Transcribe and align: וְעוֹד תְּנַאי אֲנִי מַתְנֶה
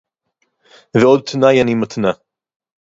וְעוֹד 0.97 1.21
תְּנַאי 1.25 1.61
אֲנִי 1.61 1.75
מַתְנֶה 1.75 2.11